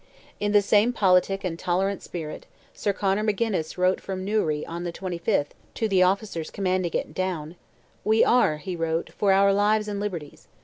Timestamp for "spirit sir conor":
2.01-3.21